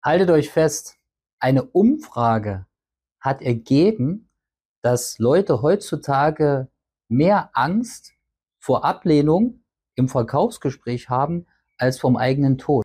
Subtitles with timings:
[0.00, 0.96] Haltet euch fest,
[1.40, 2.66] eine Umfrage
[3.18, 4.30] hat ergeben,
[4.80, 6.68] dass Leute heutzutage
[7.08, 8.12] mehr Angst
[8.60, 9.64] vor Ablehnung
[9.96, 11.46] im Verkaufsgespräch haben
[11.78, 12.84] als vom eigenen Tod.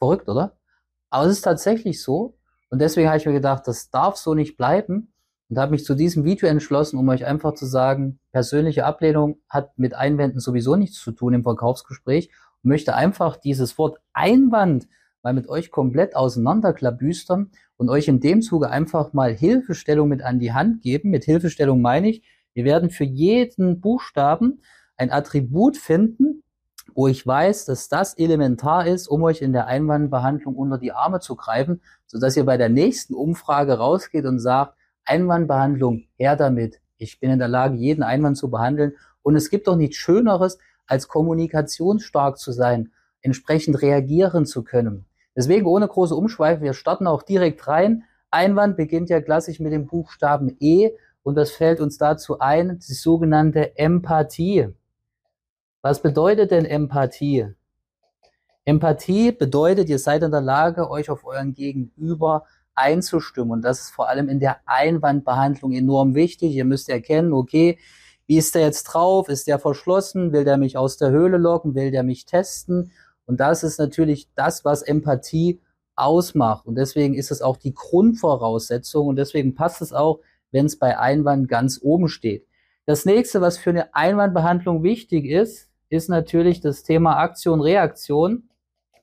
[0.00, 0.58] Verrückt, oder?
[1.10, 2.36] Aber es ist tatsächlich so.
[2.68, 5.13] Und deswegen habe ich mir gedacht, das darf so nicht bleiben
[5.48, 9.78] und habe mich zu diesem Video entschlossen, um euch einfach zu sagen, persönliche Ablehnung hat
[9.78, 12.30] mit Einwänden sowieso nichts zu tun im Verkaufsgespräch
[12.62, 14.88] und möchte einfach dieses Wort Einwand
[15.22, 20.38] mal mit euch komplett auseinanderklabüstern und euch in dem Zuge einfach mal Hilfestellung mit an
[20.38, 21.10] die Hand geben.
[21.10, 22.22] Mit Hilfestellung meine ich,
[22.52, 24.60] wir werden für jeden Buchstaben
[24.96, 26.42] ein Attribut finden,
[26.94, 31.20] wo ich weiß, dass das elementar ist, um euch in der Einwandbehandlung unter die Arme
[31.20, 36.80] zu greifen, sodass ihr bei der nächsten Umfrage rausgeht und sagt, Einwandbehandlung, her damit.
[36.96, 38.94] Ich bin in der Lage, jeden Einwand zu behandeln.
[39.22, 45.06] Und es gibt doch nichts Schöneres, als kommunikationsstark zu sein, entsprechend reagieren zu können.
[45.36, 48.04] Deswegen ohne große Umschweife, wir starten auch direkt rein.
[48.30, 50.90] Einwand beginnt ja klassisch mit dem Buchstaben E
[51.22, 54.68] und das fällt uns dazu ein, die sogenannte Empathie.
[55.82, 57.54] Was bedeutet denn Empathie?
[58.64, 63.52] Empathie bedeutet, ihr seid in der Lage, euch auf euren Gegenüber einzustimmen.
[63.52, 66.52] Und das ist vor allem in der Einwandbehandlung enorm wichtig.
[66.52, 67.78] Ihr müsst erkennen, okay,
[68.26, 69.28] wie ist der jetzt drauf?
[69.28, 70.32] Ist der verschlossen?
[70.32, 71.74] Will der mich aus der Höhle locken?
[71.74, 72.92] Will der mich testen?
[73.26, 75.60] Und das ist natürlich das, was Empathie
[75.96, 76.66] ausmacht.
[76.66, 79.08] Und deswegen ist es auch die Grundvoraussetzung.
[79.08, 82.46] Und deswegen passt es auch, wenn es bei Einwand ganz oben steht.
[82.86, 88.48] Das nächste, was für eine Einwandbehandlung wichtig ist, ist natürlich das Thema Aktion, Reaktion.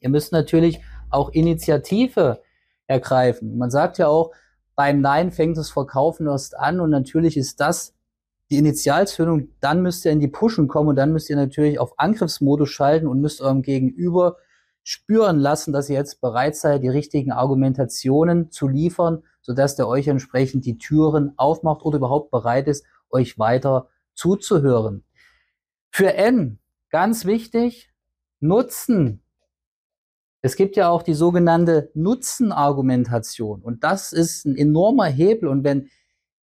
[0.00, 0.80] Ihr müsst natürlich
[1.10, 2.40] auch Initiative
[2.88, 3.56] ergreifen.
[3.56, 4.32] Man sagt ja auch,
[4.74, 7.94] beim Nein fängt das Verkaufen erst an und natürlich ist das
[8.50, 11.98] die Initialzündung, dann müsst ihr in die Pushen kommen und dann müsst ihr natürlich auf
[11.98, 14.36] Angriffsmodus schalten und müsst eurem Gegenüber
[14.82, 20.08] spüren lassen, dass ihr jetzt bereit seid, die richtigen Argumentationen zu liefern, sodass der euch
[20.08, 25.04] entsprechend die Türen aufmacht oder überhaupt bereit ist, euch weiter zuzuhören.
[25.90, 26.58] Für N,
[26.88, 27.90] ganz wichtig,
[28.40, 29.20] Nutzen
[30.40, 35.88] es gibt ja auch die sogenannte Nutzenargumentation und das ist ein enormer Hebel und wenn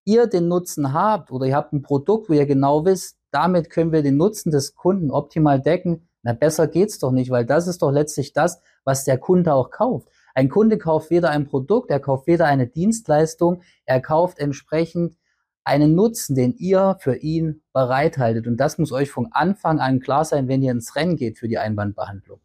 [0.06, 3.92] ihr den Nutzen habt oder ihr habt ein Produkt, wo ihr genau wisst, damit können
[3.92, 7.82] wir den Nutzen des Kunden optimal decken, na besser geht's doch nicht, weil das ist
[7.82, 10.10] doch letztlich das, was der Kunde auch kauft.
[10.34, 15.18] Ein Kunde kauft weder ein Produkt, er kauft weder eine Dienstleistung, er kauft entsprechend
[15.64, 18.48] einen Nutzen, den ihr für ihn bereithaltet.
[18.48, 21.48] Und das muss euch von Anfang an klar sein, wenn ihr ins Rennen geht für
[21.48, 22.40] die Einwandbehandlung.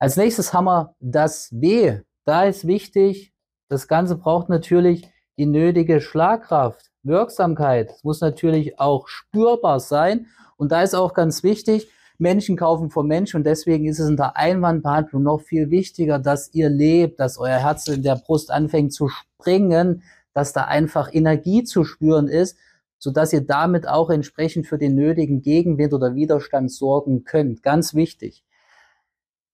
[0.00, 2.00] Als nächstes haben wir das W.
[2.24, 3.34] Da ist wichtig,
[3.68, 5.06] das Ganze braucht natürlich
[5.36, 7.90] die nötige Schlagkraft, Wirksamkeit.
[7.90, 10.26] Es muss natürlich auch spürbar sein.
[10.56, 14.16] Und da ist auch ganz wichtig, Menschen kaufen von Menschen und deswegen ist es in
[14.16, 18.94] der Einwandbehandlung noch viel wichtiger, dass ihr lebt, dass euer Herz in der Brust anfängt
[18.94, 22.56] zu springen, dass da einfach Energie zu spüren ist,
[22.98, 27.62] so dass ihr damit auch entsprechend für den nötigen Gegenwind oder Widerstand sorgen könnt.
[27.62, 28.44] Ganz wichtig.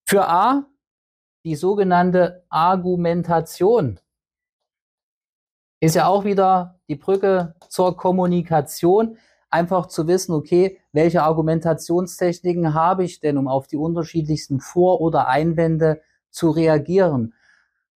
[0.09, 0.67] Für A
[1.45, 3.99] die sogenannte Argumentation.
[5.81, 9.19] Ist ja auch wieder die Brücke zur Kommunikation.
[9.51, 15.27] Einfach zu wissen, okay, welche Argumentationstechniken habe ich denn, um auf die unterschiedlichsten Vor- oder
[15.27, 17.35] Einwände zu reagieren.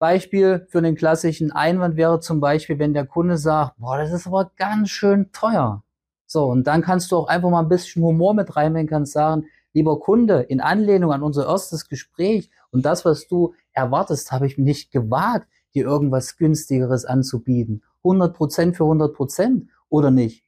[0.01, 4.27] Beispiel für den klassischen Einwand wäre zum Beispiel, wenn der Kunde sagt, boah, das ist
[4.27, 5.85] aber ganz schön teuer.
[6.27, 9.47] So, und dann kannst du auch einfach mal ein bisschen Humor mit reinbringen, kannst sagen,
[9.73, 14.59] lieber Kunde, in Anlehnung an unser erstes Gespräch und das, was du erwartest, habe ich
[14.59, 17.83] nicht gewagt, dir irgendwas günstigeres anzubieten.
[17.99, 20.45] 100 Prozent für 100 Prozent oder nicht?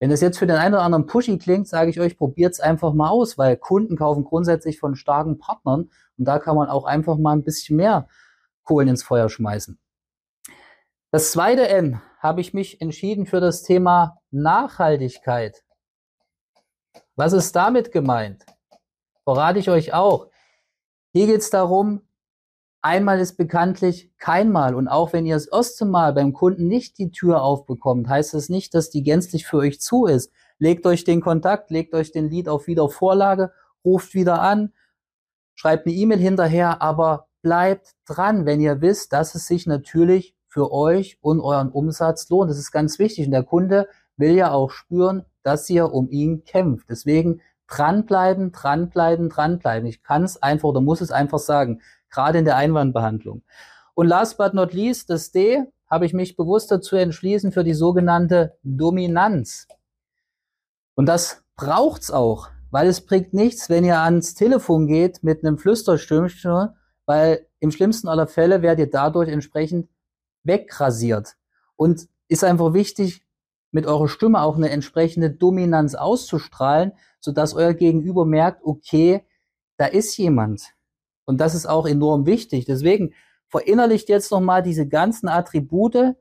[0.00, 2.92] Wenn das jetzt für den einen oder anderen pushy klingt, sage ich euch, probiert's einfach
[2.92, 7.18] mal aus, weil Kunden kaufen grundsätzlich von starken Partnern und da kann man auch einfach
[7.18, 8.08] mal ein bisschen mehr
[8.64, 9.78] Kohlen ins Feuer schmeißen.
[11.12, 15.62] Das zweite N habe ich mich entschieden für das Thema Nachhaltigkeit.
[17.16, 18.44] Was ist damit gemeint?
[19.24, 20.28] Verrate ich euch auch.
[21.12, 22.02] Hier geht es darum,
[22.80, 24.74] einmal ist bekanntlich kein Mal.
[24.74, 28.48] Und auch wenn ihr das erste Mal beim Kunden nicht die Tür aufbekommt, heißt das
[28.48, 30.32] nicht, dass die gänzlich für euch zu ist.
[30.58, 33.52] Legt euch den Kontakt, legt euch den Lied auf Wiedervorlage,
[33.84, 34.72] ruft wieder an,
[35.54, 40.72] schreibt eine E-Mail hinterher, aber bleibt dran, wenn ihr wisst, dass es sich natürlich für
[40.72, 42.50] euch und euren Umsatz lohnt.
[42.50, 43.26] Das ist ganz wichtig.
[43.26, 46.88] Und der Kunde will ja auch spüren, dass ihr um ihn kämpft.
[46.90, 49.88] Deswegen dranbleiben, dranbleiben, dranbleiben.
[49.88, 51.80] Ich kann es einfach oder muss es einfach sagen,
[52.10, 53.42] gerade in der Einwandbehandlung.
[53.94, 57.74] Und last but not least, das D, habe ich mich bewusst dazu entschließen für die
[57.74, 59.68] sogenannte Dominanz.
[60.94, 65.58] Und das braucht's auch, weil es bringt nichts, wenn ihr ans Telefon geht mit einem
[65.58, 66.70] Flüsterstürmchen,
[67.04, 69.88] weil im schlimmsten aller Fälle werdet ihr dadurch entsprechend
[70.44, 71.36] wegrasiert.
[71.76, 73.22] Und ist einfach wichtig,
[73.72, 79.24] mit eurer Stimme auch eine entsprechende Dominanz auszustrahlen, sodass euer Gegenüber merkt, okay,
[79.78, 80.74] da ist jemand.
[81.24, 82.66] Und das ist auch enorm wichtig.
[82.66, 83.14] Deswegen
[83.48, 86.14] verinnerlicht jetzt nochmal diese ganzen Attribute.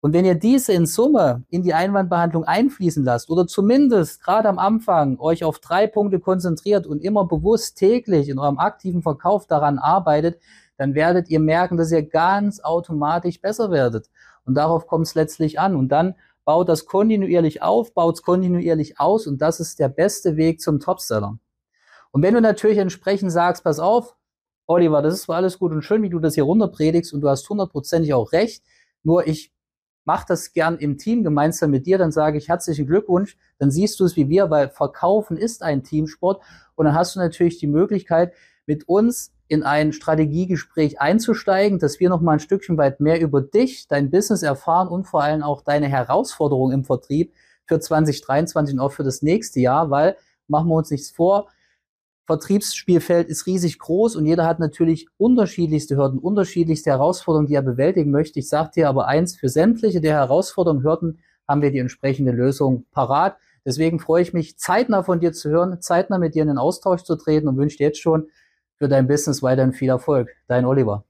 [0.00, 4.58] Und wenn ihr diese in Summe in die Einwandbehandlung einfließen lasst oder zumindest gerade am
[4.58, 9.78] Anfang euch auf drei Punkte konzentriert und immer bewusst täglich in eurem aktiven Verkauf daran
[9.78, 10.40] arbeitet,
[10.76, 14.08] dann werdet ihr merken, dass ihr ganz automatisch besser werdet.
[14.44, 15.74] Und darauf kommt es letztlich an.
[15.74, 16.14] Und dann
[16.48, 20.80] baut das kontinuierlich auf, baut es kontinuierlich aus und das ist der beste Weg zum
[20.80, 21.38] Topseller.
[22.10, 24.16] Und wenn du natürlich entsprechend sagst, pass auf,
[24.66, 27.28] Oliver, das ist zwar alles gut und schön, wie du das hier runterpredigst und du
[27.28, 28.64] hast hundertprozentig auch recht,
[29.02, 29.52] nur ich
[30.06, 34.00] mache das gern im Team gemeinsam mit dir, dann sage ich herzlichen Glückwunsch, dann siehst
[34.00, 36.42] du es wie wir, weil Verkaufen ist ein Teamsport
[36.76, 38.32] und dann hast du natürlich die Möglichkeit,
[38.64, 43.40] mit uns in ein Strategiegespräch einzusteigen, dass wir noch mal ein Stückchen weit mehr über
[43.40, 47.32] dich, dein Business erfahren und vor allem auch deine Herausforderungen im Vertrieb
[47.66, 50.16] für 2023 und auch für das nächste Jahr, weil
[50.48, 51.48] machen wir uns nichts vor,
[52.28, 58.10] Vertriebsspielfeld ist riesig groß und jeder hat natürlich unterschiedlichste Hürden, unterschiedlichste Herausforderungen, die er bewältigen
[58.10, 58.38] möchte.
[58.38, 62.84] Ich sage dir aber eins, für sämtliche der Herausforderungen, Hürden haben wir die entsprechende Lösung
[62.90, 63.38] parat.
[63.64, 67.02] Deswegen freue ich mich, zeitnah von dir zu hören, zeitnah mit dir in den Austausch
[67.02, 68.28] zu treten und wünsche dir jetzt schon
[68.78, 70.30] für dein Business weiterhin viel Erfolg.
[70.46, 71.04] Dein Oliver.